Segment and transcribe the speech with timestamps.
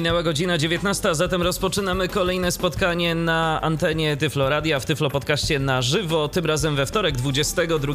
[0.00, 5.58] Minęła godzina 19, a zatem rozpoczynamy kolejne spotkanie na antenie Tyflo Radia w Tyflo Podcaście
[5.58, 7.94] na żywo, tym razem we wtorek 22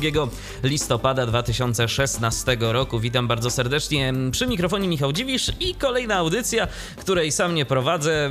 [0.63, 2.99] listopada 2016 roku.
[2.99, 8.29] Witam bardzo serdecznie przy mikrofonie Michał Dziwisz i kolejna audycja, której sam nie prowadzę,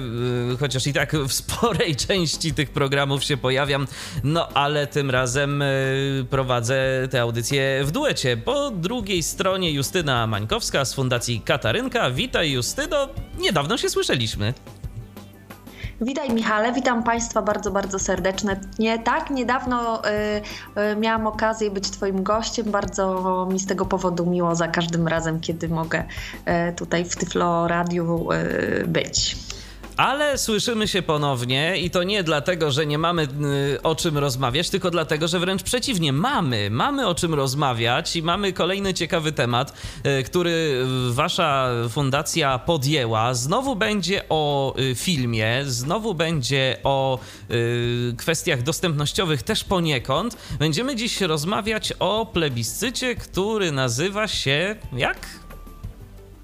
[0.48, 3.86] yy, chociaż i tak w sporej części tych programów się pojawiam,
[4.24, 5.60] no ale tym razem
[6.16, 8.36] yy, prowadzę tę audycję w duecie.
[8.36, 12.10] Po drugiej stronie Justyna Mańkowska z Fundacji Katarynka.
[12.10, 14.54] Witaj Justyno, niedawno niedawno się słyszeliśmy.
[16.00, 18.60] Witaj Michale, witam Państwa bardzo, bardzo serdecznie.
[18.78, 20.10] Nie, tak, niedawno y,
[20.92, 22.70] y, miałam okazję być Twoim gościem.
[22.70, 26.04] Bardzo mi z tego powodu miło za każdym razem, kiedy mogę
[26.70, 29.36] y, tutaj w Tyflo Radiu y, być.
[29.96, 33.22] Ale słyszymy się ponownie i to nie dlatego, że nie mamy
[33.74, 38.22] y, o czym rozmawiać, tylko dlatego, że wręcz przeciwnie, mamy, mamy o czym rozmawiać i
[38.22, 39.72] mamy kolejny ciekawy temat,
[40.06, 43.34] y, który wasza fundacja podjęła.
[43.34, 47.18] Znowu będzie o y, filmie, znowu będzie o
[48.16, 50.36] kwestiach dostępnościowych też poniekąd.
[50.58, 55.43] Będziemy dziś rozmawiać o plebiscycie, który nazywa się jak?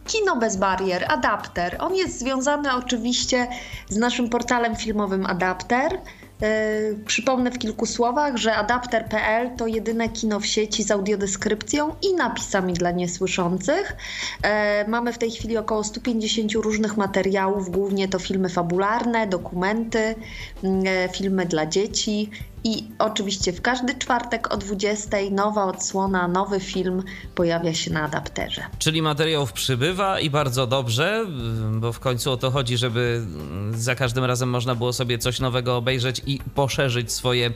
[0.07, 1.77] Kino bez barier, Adapter.
[1.81, 3.47] On jest związany oczywiście
[3.89, 5.99] z naszym portalem filmowym Adapter.
[6.43, 12.15] Yy, przypomnę w kilku słowach, że adapter.pl to jedyne kino w sieci z audiodeskrypcją i
[12.15, 13.97] napisami dla niesłyszących.
[14.45, 14.51] Yy,
[14.89, 20.15] mamy w tej chwili około 150 różnych materiałów, głównie to filmy fabularne, dokumenty,
[20.63, 20.71] yy,
[21.13, 22.31] filmy dla dzieci
[22.65, 27.03] i oczywiście w każdy czwartek o 20 nowa odsłona, nowy film
[27.35, 28.63] pojawia się na adapterze.
[28.79, 31.27] Czyli materiałów przybywa i bardzo dobrze,
[31.73, 33.27] bo w końcu o to chodzi, żeby
[33.75, 37.51] za każdym razem można było sobie coś nowego obejrzeć i poszerzyć swoje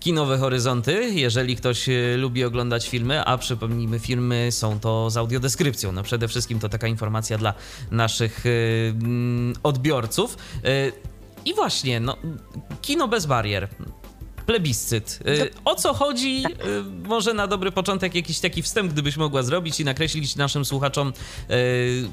[0.00, 5.92] kinowe horyzonty, jeżeli ktoś e, lubi oglądać filmy, a przypomnijmy, filmy są to z audiodeskrypcją.
[5.92, 7.54] No przede wszystkim to taka informacja dla
[7.90, 8.50] naszych e,
[9.62, 10.36] odbiorców.
[10.64, 10.92] E,
[11.44, 12.16] I właśnie, no,
[12.82, 13.68] kino bez barier
[14.48, 15.20] plebiscyt.
[15.28, 16.44] Y, o co chodzi?
[16.46, 21.12] Y, może na dobry początek jakiś taki wstęp, gdybyś mogła zrobić i nakreślić naszym słuchaczom,
[21.50, 22.08] y,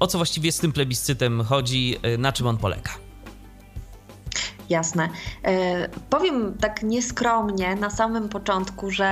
[0.00, 3.09] o co właściwie z tym plebiscytem chodzi, na czym on polega
[4.70, 5.08] jasne.
[5.44, 9.10] E, powiem tak nieskromnie na samym początku, że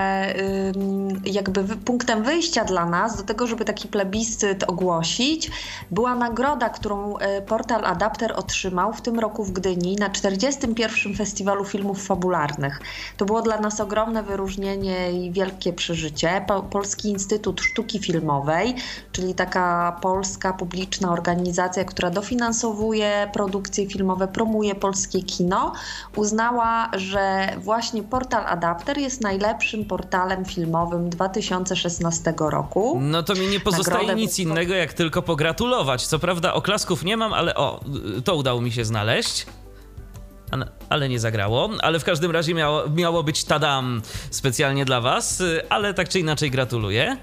[1.25, 5.51] jakby punktem wyjścia dla nas do tego, żeby taki plebiscyt ogłosić,
[5.91, 11.15] była nagroda, którą e, portal Adapter otrzymał w tym roku w Gdyni na 41.
[11.15, 12.81] Festiwalu Filmów Fabularnych.
[13.17, 16.45] To było dla nas ogromne wyróżnienie i wielkie przeżycie.
[16.71, 18.75] Polski Instytut Sztuki Filmowej,
[19.13, 25.72] czyli taka polska publiczna organizacja, która dofinansowuje produkcje filmowe, promuje polskie kino Kino
[26.16, 32.98] uznała, że właśnie portal Adapter jest najlepszym portalem filmowym 2016 roku.
[33.03, 36.06] No to mi nie pozostaje Nagrodę nic innego, jak tylko pogratulować.
[36.06, 37.81] Co prawda oklasków nie mam, ale o,
[38.25, 39.47] to udało mi się znaleźć
[40.88, 41.70] ale nie zagrało.
[41.82, 46.50] Ale w każdym razie miało, miało być tadam specjalnie dla Was, ale tak czy inaczej
[46.50, 47.16] gratuluję.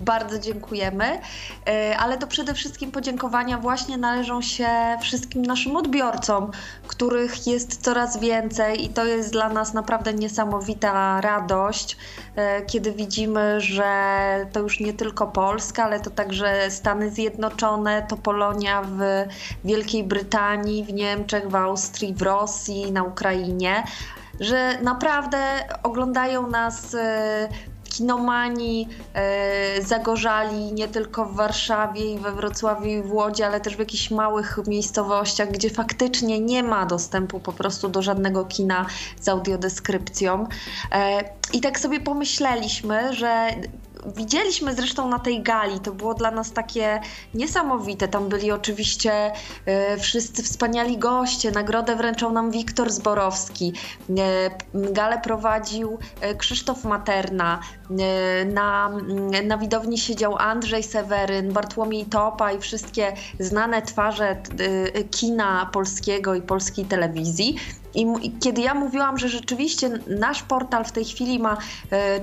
[0.00, 1.20] Bardzo dziękujemy,
[1.66, 4.68] e, ale to przede wszystkim podziękowania właśnie należą się
[5.02, 6.50] wszystkim naszym odbiorcom,
[6.86, 11.96] których jest coraz więcej i to jest dla nas naprawdę niesamowita radość,
[12.36, 13.86] e, kiedy widzimy, że
[14.52, 18.98] to już nie tylko Polska, ale to także Stany Zjednoczone, to Polonia w
[19.64, 23.84] Wielkiej Brytanii, w Niemczech, w Austrii, w Rosji, na Ukrainie
[24.40, 25.38] że naprawdę
[25.82, 27.48] oglądają nas e,
[27.96, 33.76] kinomani e, zagorzali nie tylko w Warszawie i we Wrocławiu i w Łodzi, ale też
[33.76, 38.86] w jakichś małych miejscowościach, gdzie faktycznie nie ma dostępu po prostu do żadnego kina
[39.20, 40.46] z audiodeskrypcją.
[40.92, 43.46] E, I tak sobie pomyśleliśmy, że
[44.06, 47.00] widzieliśmy zresztą na tej gali, to było dla nas takie
[47.34, 48.08] niesamowite.
[48.08, 49.32] Tam byli oczywiście
[49.66, 51.50] e, wszyscy wspaniali goście.
[51.50, 53.72] Nagrodę wręczał nam Wiktor Zborowski.
[54.18, 57.60] E, galę prowadził e, Krzysztof Materna.
[58.46, 58.90] Na,
[59.44, 64.36] na widowni siedział Andrzej Seweryn, Bartłomiej Topa i wszystkie znane twarze
[65.10, 67.56] kina polskiego i polskiej telewizji.
[67.94, 71.56] I, kiedy ja mówiłam, że rzeczywiście nasz portal w tej chwili ma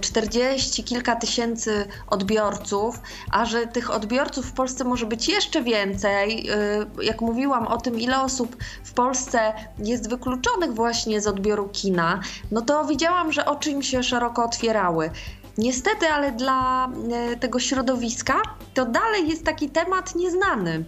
[0.01, 3.01] 40 e, kilka tysięcy odbiorców,
[3.31, 7.99] a że tych odbiorców w Polsce może być jeszcze więcej, e, jak mówiłam o tym,
[7.99, 12.19] ile osób w Polsce jest wykluczonych właśnie z odbioru kina,
[12.51, 15.09] no to widziałam, że oczy im się szeroko otwierały.
[15.57, 18.41] niestety, ale dla e, tego środowiska
[18.73, 20.83] to dalej jest taki temat nieznany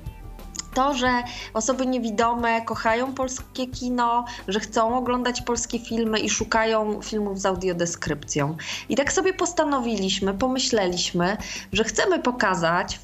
[0.73, 1.23] to, że
[1.53, 8.57] osoby niewidome kochają polskie kino, że chcą oglądać polskie filmy i szukają filmów z audiodeskrypcją.
[8.89, 11.37] I tak sobie postanowiliśmy, pomyśleliśmy,
[11.73, 12.99] że chcemy pokazać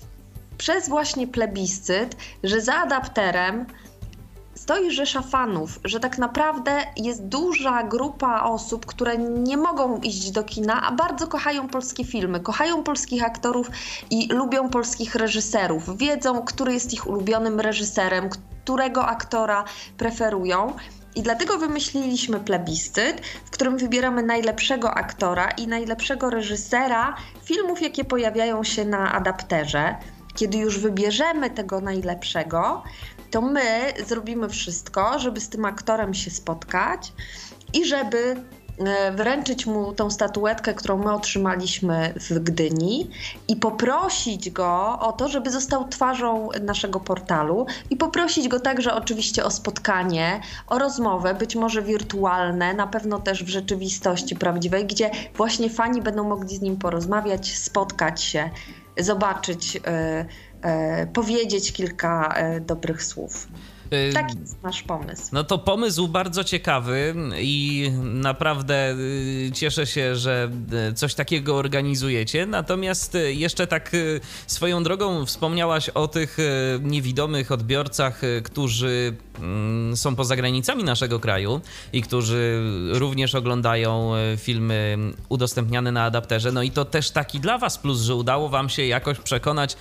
[0.57, 3.65] przez właśnie plebiscyt, że za adapterem
[4.69, 10.43] stoi rzesza fanów, że tak naprawdę jest duża grupa osób, które nie mogą iść do
[10.43, 13.69] kina, a bardzo kochają polskie filmy, kochają polskich aktorów
[14.09, 15.97] i lubią polskich reżyserów.
[15.97, 19.63] Wiedzą, który jest ich ulubionym reżyserem, którego aktora
[19.97, 20.73] preferują.
[21.15, 28.63] I dlatego wymyśliliśmy plebiscyt, w którym wybieramy najlepszego aktora i najlepszego reżysera filmów, jakie pojawiają
[28.63, 29.95] się na adapterze.
[30.35, 32.83] Kiedy już wybierzemy tego najlepszego,
[33.31, 37.13] to my zrobimy wszystko, żeby z tym aktorem się spotkać
[37.73, 38.35] i żeby
[38.79, 43.09] e, wręczyć mu tą statuetkę, którą my otrzymaliśmy w Gdyni
[43.47, 49.43] i poprosić go o to, żeby został twarzą naszego portalu i poprosić go także oczywiście
[49.43, 55.69] o spotkanie, o rozmowę, być może wirtualne, na pewno też w rzeczywistości prawdziwej, gdzie właśnie
[55.69, 58.49] fani będą mogli z nim porozmawiać, spotkać się,
[58.97, 59.75] zobaczyć.
[59.75, 59.81] Yy,
[61.13, 63.47] powiedzieć kilka e, dobrych słów.
[63.93, 65.29] Y, Taki jest nasz pomysł.
[65.31, 70.51] No to pomysł bardzo ciekawy i naprawdę y, cieszę się, że
[70.89, 72.45] y, coś takiego organizujecie.
[72.45, 73.91] Natomiast jeszcze tak
[74.47, 76.37] swoją drogą wspomniałaś o tych
[76.81, 79.15] niewidomych odbiorcach, którzy
[79.95, 81.61] są poza granicami naszego kraju
[81.93, 84.97] i którzy również oglądają filmy
[85.29, 86.51] udostępniane na adapterze.
[86.51, 89.77] No i to też taki dla Was plus, że udało Wam się jakoś przekonać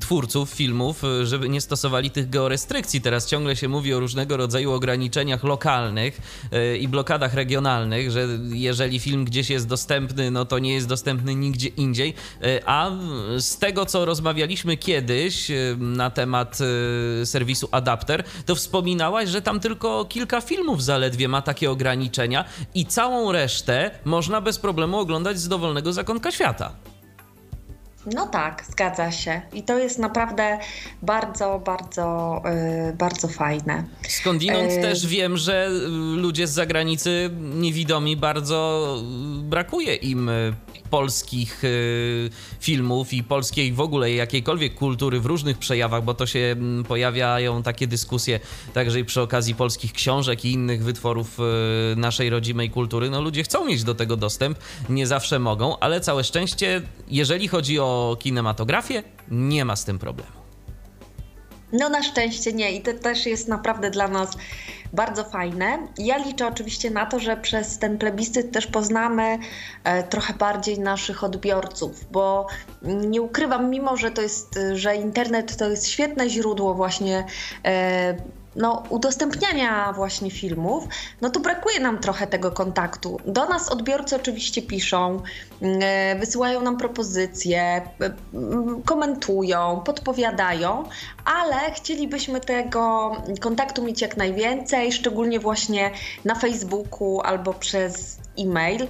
[0.00, 3.00] twórców filmów, żeby nie stosowali tych georestrykcji restrykcji.
[3.00, 6.20] Teraz ciągle się mówi o różnego rodzaju ograniczeniach lokalnych
[6.52, 11.34] e, i blokadach regionalnych, że jeżeli film gdzieś jest dostępny, no to nie jest dostępny
[11.34, 12.14] nigdzie indziej.
[12.42, 12.90] E, a
[13.38, 16.58] z tego, co rozmawialiśmy kiedyś e, na temat
[17.24, 18.11] serwisu Adapter,
[18.46, 22.44] to wspominałaś, że tam tylko kilka filmów zaledwie ma takie ograniczenia
[22.74, 26.72] i całą resztę można bez problemu oglądać z dowolnego zakątka świata.
[28.06, 29.42] No tak, zgadza się.
[29.52, 30.58] I to jest naprawdę
[31.02, 32.42] bardzo, bardzo,
[32.86, 33.84] yy, bardzo fajne.
[34.08, 34.82] Skądinąd yy...
[34.82, 35.68] też wiem, że
[36.16, 38.96] ludzie z zagranicy niewidomi bardzo
[39.42, 40.30] brakuje im
[40.92, 46.38] polskich y, filmów i polskiej w ogóle jakiejkolwiek kultury w różnych przejawach, bo to się
[46.38, 48.40] mm, pojawiają takie dyskusje
[48.74, 51.38] także i przy okazji polskich książek i innych wytworów
[51.92, 53.10] y, naszej rodzimej kultury.
[53.10, 54.58] No ludzie chcą mieć do tego dostęp,
[54.88, 60.42] nie zawsze mogą, ale całe szczęście, jeżeli chodzi o kinematografię, nie ma z tym problemu.
[61.72, 64.36] No na szczęście nie i to też jest naprawdę dla nas
[64.92, 65.78] bardzo fajne.
[65.98, 69.38] Ja liczę oczywiście na to, że przez ten plebiscyt też poznamy
[69.84, 72.46] e, trochę bardziej naszych odbiorców, bo
[72.82, 77.24] nie ukrywam, mimo że to jest, że internet to jest świetne źródło właśnie
[77.64, 78.16] e,
[78.56, 80.84] no, udostępniania właśnie filmów,
[81.20, 83.20] no to brakuje nam trochę tego kontaktu.
[83.26, 85.22] Do nas odbiorcy oczywiście piszą,
[85.62, 85.80] mm,
[86.20, 87.82] wysyłają nam propozycje,
[88.34, 90.84] mm, komentują, podpowiadają,
[91.24, 95.90] ale chcielibyśmy tego kontaktu mieć jak najwięcej, szczególnie właśnie
[96.24, 98.86] na Facebooku albo przez e-mail.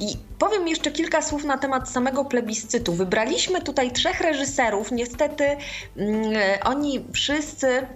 [0.00, 2.92] I powiem jeszcze kilka słów na temat samego plebiscytu.
[2.92, 4.92] Wybraliśmy tutaj trzech reżyserów.
[4.92, 5.56] Niestety,
[5.96, 6.32] mm,
[6.64, 7.86] oni wszyscy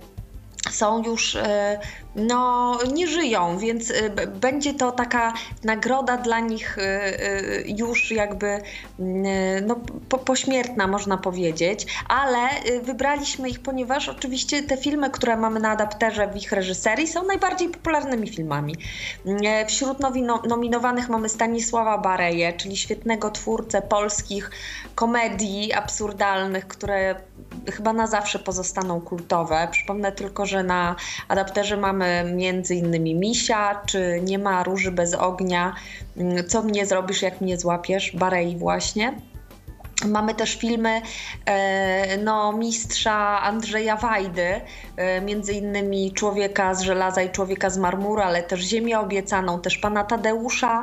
[0.70, 1.78] są już e,
[2.18, 4.10] no, nie żyją, więc y,
[4.40, 5.32] będzie to taka
[5.64, 8.60] nagroda dla nich y, y, już jakby
[9.66, 9.76] no,
[10.08, 12.38] po, pośmiertna, można powiedzieć, ale
[12.82, 17.68] wybraliśmy ich, ponieważ oczywiście te filmy, które mamy na adapterze w ich reżyserii są najbardziej
[17.68, 18.76] popularnymi filmami.
[19.66, 19.98] Wśród
[20.48, 24.50] nominowanych mamy Stanisława Bareję, czyli świetnego twórcę polskich
[24.94, 27.14] komedii absurdalnych, które
[27.72, 29.68] chyba na zawsze pozostaną kultowe.
[29.70, 30.96] Przypomnę tylko, że na
[31.28, 35.74] adapterze mamy między innymi Misia, czy Nie ma róży bez ognia,
[36.16, 39.14] mm, Co mnie zrobisz, jak mnie złapiesz, Barei właśnie.
[40.06, 41.02] Mamy też filmy
[41.46, 44.60] e, no, mistrza Andrzeja Wajdy,
[44.96, 49.78] e, między innymi Człowieka z żelaza i Człowieka z marmuru, ale też Ziemię obiecaną, też
[49.78, 50.82] pana Tadeusza,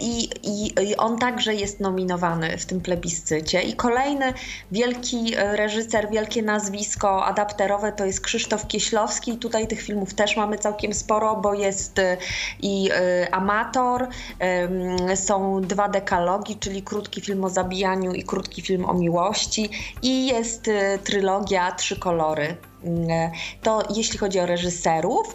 [0.00, 3.62] I, i, I, on także jest nominowany w tym plebiscycie.
[3.62, 4.32] I kolejny
[4.72, 9.38] wielki e, reżyser, wielkie nazwisko adapterowe to jest Krzysztof Kieślowski.
[9.38, 12.16] Tutaj tych filmów też mamy całkiem sporo, bo jest e,
[12.62, 12.90] i
[13.30, 14.08] Amator,
[15.14, 19.70] są dwa dekalogi, czyli krótki film o zabijaniu i krótki film o miłości.
[20.02, 20.70] I jest
[21.04, 22.56] trylogia Trzy kolory
[23.62, 25.34] To jeśli chodzi o reżyserów.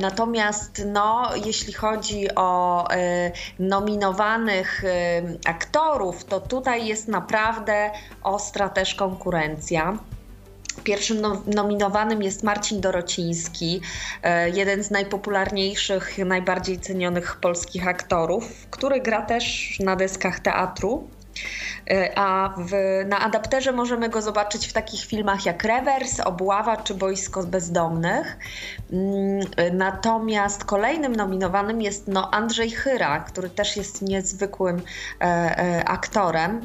[0.00, 2.88] Natomiast no, jeśli chodzi o
[3.58, 4.84] nominowanych
[5.46, 7.90] aktorów, to tutaj jest naprawdę
[8.22, 9.98] ostra też konkurencja.
[10.84, 13.80] Pierwszym nominowanym jest Marcin Dorociński,
[14.22, 21.08] e, jeden z najpopularniejszych, najbardziej cenionych polskich aktorów, który gra też na deskach teatru.
[21.90, 22.72] E, a w,
[23.08, 28.38] na adapterze możemy go zobaczyć w takich filmach jak Rewers, Obława czy Boisko Bezdomnych.
[28.92, 34.82] Mm, natomiast kolejnym nominowanym jest no, Andrzej Chyra, który też jest niezwykłym
[35.20, 36.60] e, aktorem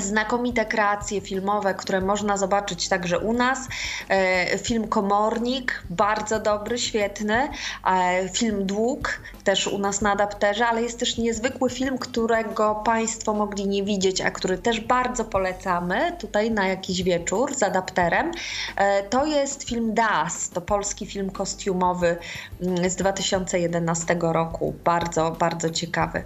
[0.00, 3.68] znakomite kreacje filmowe, które można zobaczyć także u nas.
[4.08, 7.48] E, film Komornik, bardzo dobry, świetny.
[7.86, 13.34] E, film Dług, też u nas na adapterze, ale jest też niezwykły film, którego Państwo
[13.34, 18.32] mogli nie widzieć, a który też bardzo polecamy tutaj na jakiś wieczór z adapterem.
[18.76, 22.16] E, to jest film Das, to polski film kostiumowy
[22.62, 24.74] mm, z 2011 roku.
[24.84, 26.24] Bardzo, bardzo ciekawy.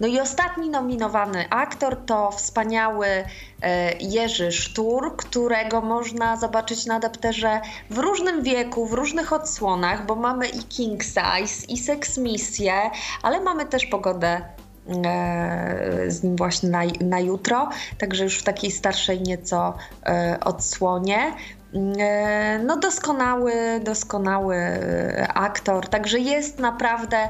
[0.00, 3.24] No i ostatni nominowany aktor to wspaniały e,
[4.00, 7.60] Jerzy Sztur, którego można zobaczyć na adapterze
[7.90, 12.61] w różnym wieku, w różnych odsłonach, bo mamy i King Size, i Sex Misję,
[13.22, 14.40] ale mamy też pogodę
[15.04, 19.74] e, z nim właśnie na, na jutro, także już w takiej starszej nieco
[20.06, 21.32] e, odsłonie.
[22.64, 23.52] No doskonały,
[23.84, 24.56] doskonały
[25.34, 27.28] aktor, także jest naprawdę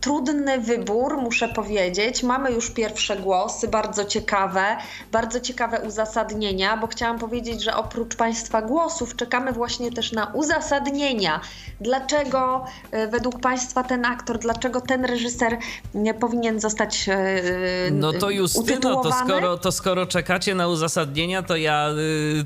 [0.00, 2.22] trudny wybór, muszę powiedzieć.
[2.22, 4.76] Mamy już pierwsze głosy, bardzo ciekawe,
[5.12, 11.40] bardzo ciekawe uzasadnienia, bo chciałam powiedzieć, że oprócz Państwa głosów czekamy właśnie też na uzasadnienia.
[11.80, 15.58] Dlaczego e, według Państwa ten aktor, dlaczego ten reżyser
[15.94, 17.42] nie powinien zostać e,
[17.90, 21.88] No to Justyno, to skoro, to skoro czekacie na uzasadnienia, to ja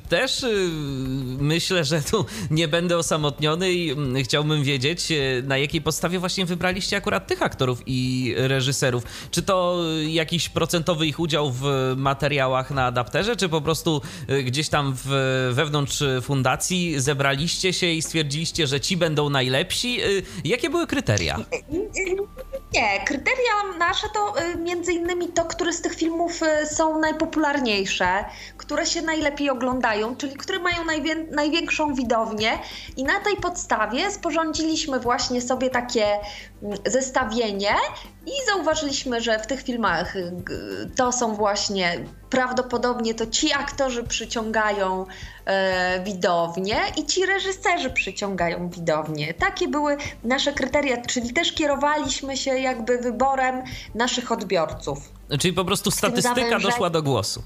[0.09, 0.47] też
[1.38, 6.97] myślę, że tu nie będę osamotniony i y, chciałbym wiedzieć, na jakiej podstawie właśnie wybraliście
[6.97, 9.04] akurat tych aktorów i reżyserów.
[9.30, 14.68] Czy to jakiś procentowy ich udział w materiałach na adapterze, czy po prostu y, gdzieś
[14.68, 15.08] tam w,
[15.52, 20.04] wewnątrz fundacji zebraliście się i stwierdziliście, że ci będą najlepsi?
[20.04, 21.38] Y, jakie były kryteria?
[22.75, 28.25] Nie, kryteria nasze to y, między innymi to, które z tych filmów są najpopularniejsze,
[28.56, 32.58] które się najlepiej oglądają, czyli które mają najwię największą widownię
[32.96, 36.06] i na tej podstawie sporządziliśmy właśnie sobie takie
[36.62, 36.78] mm,
[37.32, 37.74] zestawienie
[38.26, 40.32] i zauważyliśmy, że w tych filmach y,
[40.96, 45.06] to są właśnie prawdopodobnie to ci aktorzy przyciągają
[45.44, 49.34] e, widownię i ci reżyserzy przyciągają widownię.
[49.34, 53.62] Takie były nasze kryteria, czyli też kierowaliśmy się jakby wyborem
[53.94, 54.98] naszych odbiorców.
[55.40, 57.42] Czyli po prostu statystyka doszła do głosu.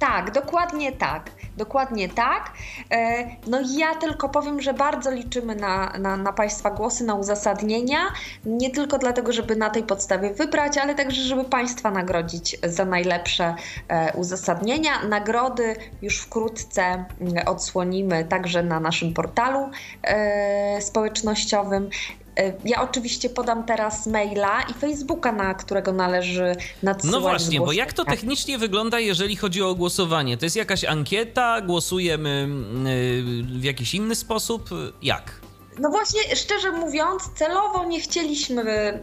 [0.00, 1.30] Tak, dokładnie tak.
[1.56, 2.52] Dokładnie tak.
[2.90, 7.98] E, no ja tylko powiem, że bardzo liczymy na, na, na, Państwa głosy, na uzasadnienia.
[8.44, 13.54] Nie tylko dlatego, żeby na tej podstawie wybrać, ale także, żeby Państwa nagrodzić za najlepsze
[13.88, 15.02] e, uzasadnienia.
[15.08, 19.70] Nagrody już wkrótce mm, odsłonimy także na naszym portalu
[20.02, 21.90] e, społecznościowym.
[22.40, 27.72] E, ja oczywiście podam teraz maila i Facebooka, na którego należy nadsyłać No właśnie, bo
[27.72, 30.36] jak to technicznie wygląda, jeżeli chodzi o głosowanie?
[30.36, 33.22] To jest jakaś ankieta, głosujemy mm, y,
[33.60, 34.70] w jakiś inny sposób?
[35.02, 35.39] Jak?
[35.80, 39.00] No właśnie, szczerze mówiąc, celowo nie chcieliśmy e,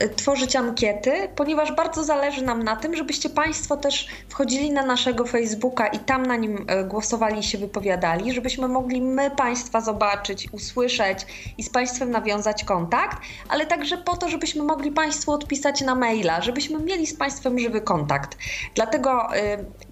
[0.00, 5.24] e, tworzyć ankiety, ponieważ bardzo zależy nam na tym, żebyście Państwo też wchodzili na naszego
[5.24, 10.48] Facebooka i tam na nim e, głosowali i się wypowiadali, żebyśmy mogli my Państwa zobaczyć,
[10.52, 11.26] usłyszeć
[11.58, 13.18] i z Państwem nawiązać kontakt,
[13.48, 17.80] ale także po to, żebyśmy mogli Państwu odpisać na maila, żebyśmy mieli z Państwem żywy
[17.80, 18.38] kontakt.
[18.74, 19.28] Dlatego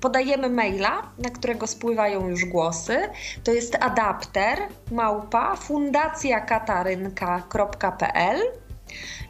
[0.00, 2.98] podajemy maila, na którego spływają już głosy.
[3.44, 4.58] To jest adapter
[5.14, 8.40] małpa fundacjakatarynka.pl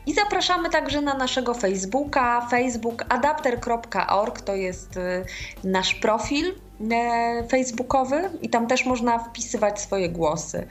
[0.07, 5.25] i zapraszamy także na naszego Facebooka, facebookadapter.org, to jest y,
[5.65, 6.55] nasz profil
[6.91, 10.67] e, facebookowy i tam też można wpisywać swoje głosy.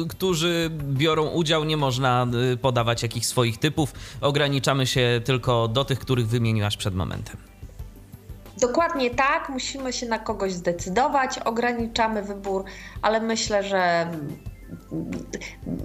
[0.10, 3.94] którzy biorą udział, nie można y, podawać jakichś swoich typów.
[4.22, 7.38] Ograniczamy się tylko do tych, których wymieniłaś przed momentem.
[8.62, 12.64] Dokładnie tak, musimy się na kogoś zdecydować, ograniczamy wybór,
[13.02, 14.12] ale myślę, że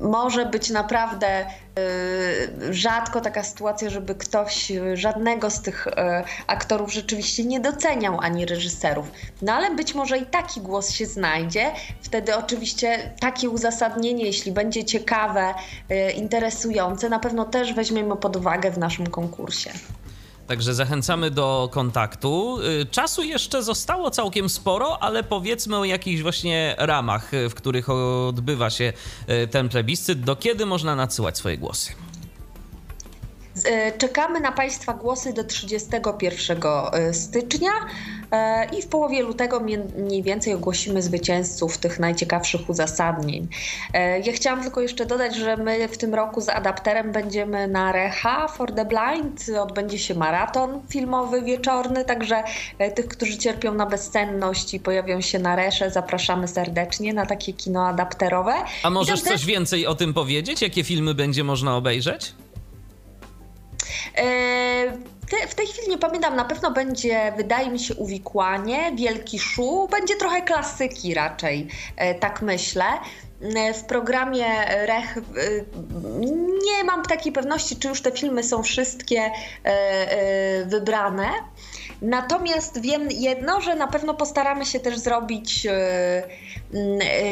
[0.01, 5.93] może być naprawdę y, rzadko taka sytuacja, żeby ktoś żadnego z tych y,
[6.47, 9.11] aktorów rzeczywiście nie doceniał ani reżyserów.
[9.43, 11.73] No ale być może i taki głos się znajdzie.
[12.03, 15.55] Wtedy oczywiście takie uzasadnienie, jeśli będzie ciekawe,
[15.91, 19.71] y, interesujące, na pewno też weźmiemy pod uwagę w naszym konkursie.
[20.49, 22.59] Także zachęcamy do kontaktu.
[22.83, 27.91] Y, czasu jeszcze zostało całkiem sporo, ale powiedzmy o jakichś właśnie ramach, y, w których
[27.91, 28.93] odbywa się
[29.29, 30.21] y, ten plebiscyt.
[30.21, 31.93] Do kiedy można nadsyłać swoje głosy?
[33.99, 36.61] Czekamy na Państwa głosy do 31
[37.13, 37.71] stycznia.
[38.33, 39.61] E, i w połowie lutego
[39.97, 43.49] mniej więcej ogłosimy zwycięzców tych najciekawszych uzasadnień.
[43.95, 47.93] E, ja chciałam tylko jeszcze dodać, że my w tym roku z adapterem będziemy na
[47.93, 49.59] Reha for the Blind.
[49.61, 52.43] Odbędzie się maraton filmowy wieczorny, także
[52.79, 57.53] e, tych, którzy cierpią na bezsenność i pojawią się na Resze, zapraszamy serdecznie na takie
[57.53, 58.55] kino adapterowe.
[58.83, 60.63] A możesz coś więcej o tym powiedzieć?
[60.63, 62.35] Jakie filmy będzie można obejrzeć?
[65.31, 69.89] Te, w tej chwili nie pamiętam, na pewno będzie, wydaje mi się, uwikłanie, wielki szu,
[69.91, 72.85] będzie trochę klasyki raczej, e, tak myślę.
[73.43, 74.47] E, w programie
[74.87, 75.21] Rech e,
[76.67, 79.31] nie mam takiej pewności, czy już te filmy są wszystkie
[80.67, 81.29] wybrane.
[82.03, 85.67] Natomiast wiem jedno, że na pewno postaramy się też zrobić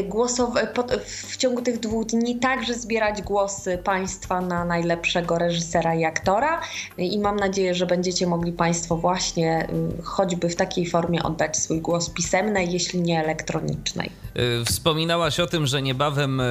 [0.05, 0.69] głosowe,
[1.07, 6.61] w ciągu tych dwóch dni także zbierać głosy Państwa na najlepszego reżysera i aktora
[6.99, 9.69] i mam nadzieję, że będziecie mogli Państwo właśnie
[10.05, 14.11] choćby w takiej formie oddać swój głos pisemnej, jeśli nie elektronicznej.
[14.61, 16.43] Y, wspominałaś o tym, że niebawem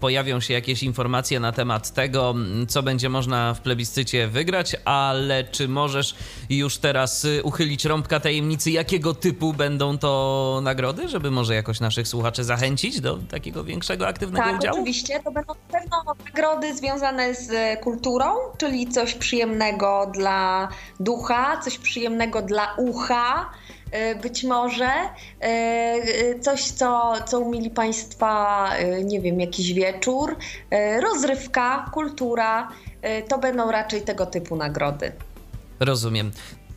[0.00, 2.34] pojawią się jakieś informacje na temat tego,
[2.68, 6.14] co będzie można w plebiscycie wygrać, ale czy możesz
[6.50, 12.44] już teraz uchylić rąbka tajemnicy, jakiego typu będą to nagrody, żeby może jakoś naszych słuchaczy
[12.44, 14.74] zachęcić do takiego większego, aktywnego tak, udziału?
[14.74, 15.20] Tak, oczywiście.
[15.24, 18.26] To będą na pewno nagrody związane z kulturą,
[18.58, 20.68] czyli coś przyjemnego dla
[21.00, 23.50] ducha, coś przyjemnego dla ucha,
[23.92, 28.70] E, być może e, e, coś, co, co umili Państwa,
[29.04, 30.36] nie wiem, jakiś wieczór,
[31.02, 32.68] rozrywka, kultura,
[33.28, 35.12] to będą raczej tego typu nagrody.
[35.80, 36.30] Rozumiem.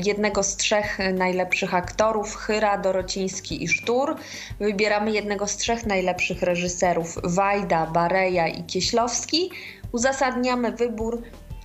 [0.05, 4.15] jednego z trzech najlepszych aktorów, Chyra, Dorociński i Sztur.
[4.59, 9.51] Wybieramy jednego z trzech najlepszych reżyserów, Wajda, Bareja i Kieślowski.
[9.91, 11.21] Uzasadniamy wybór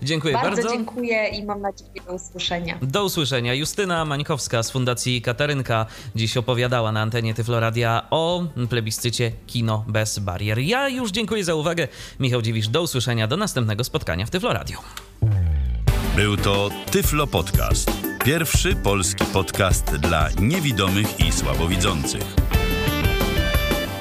[0.03, 0.51] Dziękuję bardzo.
[0.51, 2.79] Bardzo dziękuję i mam nadzieję do usłyszenia.
[2.83, 3.55] Do usłyszenia.
[3.55, 10.59] Justyna Mańkowska z Fundacji Katarynka dziś opowiadała na antenie Tyfloradia o plebiscycie Kino bez barier.
[10.59, 11.89] Ja już dziękuję za uwagę.
[12.21, 13.27] Michał Dziwisz, do usłyszenia.
[13.27, 14.79] Do następnego spotkania w Tyfloradiu.
[16.17, 17.91] Był to Tyflo Podcast.
[18.25, 22.50] Pierwszy polski podcast dla niewidomych i słabowidzących.